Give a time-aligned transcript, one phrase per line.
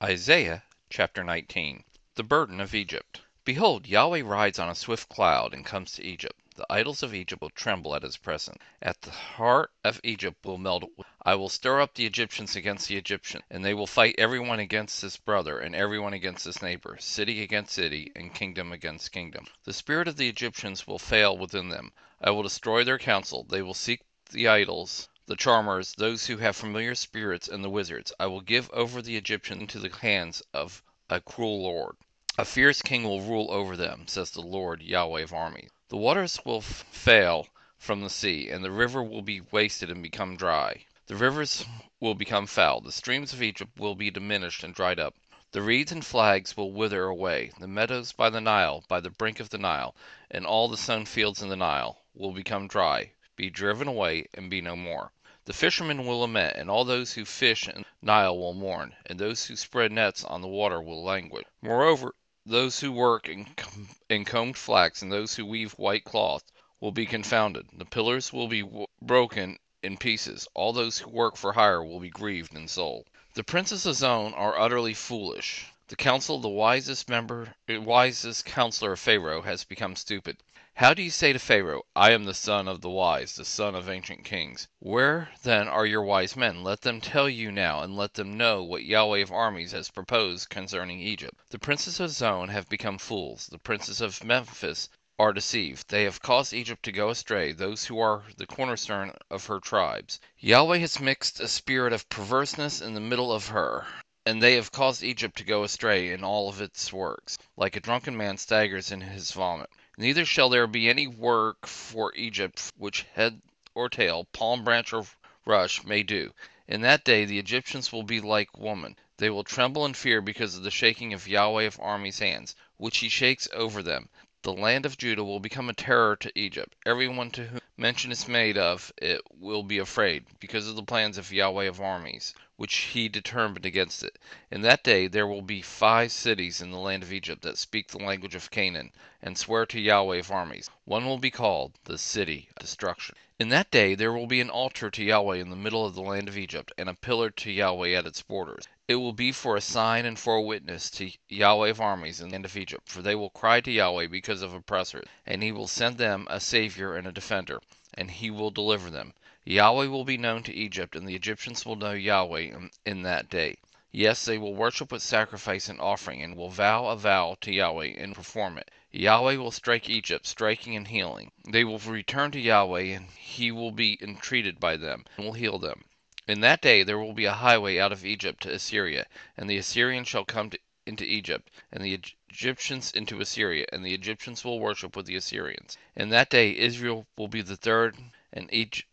[0.00, 1.82] Isaiah chapter 19
[2.14, 3.22] The burden of Egypt.
[3.44, 6.38] Behold, Yahweh rides on a swift cloud, and comes to Egypt.
[6.54, 8.62] The idols of Egypt will tremble at his presence.
[8.80, 10.84] At the heart of Egypt will melt.
[11.24, 14.60] I will stir up the Egyptians against the Egyptians, and they will fight every one
[14.60, 19.10] against his brother, and every one against his neighbor, city against city, and kingdom against
[19.10, 19.48] kingdom.
[19.64, 21.92] The spirit of the Egyptians will fail within them.
[22.20, 23.42] I will destroy their counsel.
[23.42, 28.12] They will seek the idols the charmers, those who have familiar spirits, and the wizards.
[28.18, 31.96] I will give over the Egyptians into the hands of a cruel lord.
[32.38, 35.68] A fierce king will rule over them, says the Lord Yahweh of armies.
[35.90, 40.36] The waters will fail from the sea, and the river will be wasted and become
[40.36, 40.86] dry.
[41.08, 41.64] The rivers
[42.00, 42.80] will become foul.
[42.80, 45.14] The streams of Egypt will be diminished and dried up.
[45.52, 47.52] The reeds and flags will wither away.
[47.60, 49.94] The meadows by the Nile, by the brink of the Nile,
[50.30, 54.48] and all the sown fields in the Nile, will become dry, be driven away, and
[54.48, 55.12] be no more.
[55.48, 59.18] The fishermen will lament, and all those who fish in the Nile will mourn, and
[59.18, 61.46] those who spread nets on the water will languish.
[61.62, 66.44] Moreover, those who work in, com- in combed flax and those who weave white cloth
[66.80, 67.66] will be confounded.
[67.72, 68.62] The pillars will be
[69.00, 70.46] broken in pieces.
[70.52, 73.06] All those who work for hire will be grieved in soul.
[73.32, 75.64] The princes of are utterly foolish.
[75.86, 80.36] The counsel of the wisest member, eh, wisest counselor of Pharaoh has become stupid.
[80.78, 83.74] How do you say to Pharaoh, I am the son of the wise, the son
[83.74, 84.68] of ancient kings?
[84.78, 86.62] Where then are your wise men?
[86.62, 90.50] Let them tell you now, and let them know what Yahweh of armies has proposed
[90.50, 91.34] concerning Egypt.
[91.50, 93.48] The princes of Zoan have become fools.
[93.48, 95.88] The princes of Memphis are deceived.
[95.88, 100.20] They have caused Egypt to go astray, those who are the cornerstone of her tribes.
[100.38, 103.84] Yahweh has mixed a spirit of perverseness in the middle of her.
[104.24, 107.80] And they have caused Egypt to go astray in all of its works, like a
[107.80, 109.70] drunken man staggers in his vomit.
[110.00, 113.42] Neither shall there be any work for Egypt which head
[113.74, 115.04] or tail, palm branch or
[115.44, 116.32] rush may do.
[116.68, 118.94] In that day the Egyptians will be like woman.
[119.16, 122.98] They will tremble and fear because of the shaking of Yahweh of armies' hands, which
[122.98, 124.08] he shakes over them.
[124.42, 126.76] The land of Judah will become a terror to Egypt.
[126.86, 131.16] Everyone to whom mention is made of it will be afraid, because of the plans
[131.16, 134.18] of Yahweh of armies, which he determined against it.
[134.50, 137.86] In that day there will be five cities in the land of Egypt that speak
[137.86, 138.90] the language of Canaan,
[139.22, 140.68] and swear to Yahweh of armies.
[140.86, 143.14] One will be called the city of destruction.
[143.38, 146.02] In that day there will be an altar to Yahweh in the middle of the
[146.02, 148.64] land of Egypt, and a pillar to Yahweh at its borders.
[148.88, 152.28] It will be for a sign and for a witness to Yahweh of armies in
[152.28, 155.52] the land of Egypt, for they will cry to Yahweh because of oppressors, and he
[155.52, 157.60] will send them a Savior and a defender,
[157.92, 159.12] and he will deliver them.
[159.44, 162.50] Yahweh will be known to Egypt, and the Egyptians will know Yahweh
[162.86, 163.58] in that day.
[163.92, 167.92] Yes, they will worship with sacrifice and offering, and will vow a vow to Yahweh
[167.98, 168.70] and perform it.
[168.90, 171.30] Yahweh will strike Egypt, striking and healing.
[171.46, 175.58] They will return to Yahweh, and he will be entreated by them, and will heal
[175.58, 175.84] them.
[176.30, 179.06] In that day there will be a highway out of Egypt to Assyria,
[179.38, 181.94] and the Assyrians shall come to, into Egypt, and the
[182.28, 185.78] Egyptians into Assyria, and the Egyptians will worship with the Assyrians.
[185.96, 187.96] In that day Israel will be the third,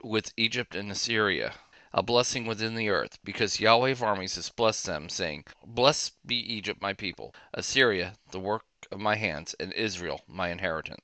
[0.00, 1.56] with Egypt and Assyria,
[1.92, 6.36] a blessing within the earth, because Yahweh of armies has blessed them, saying, Blessed be
[6.36, 11.02] Egypt my people, Assyria the work of my hands, and Israel my inheritance.